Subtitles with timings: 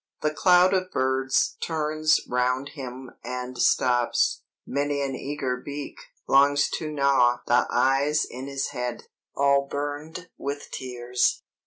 [0.23, 6.89] The cloud of birds turns round him and stops; many an eager beak longs to
[6.91, 9.03] gnaw the eyes in his head,
[9.35, 11.43] all burned with tears.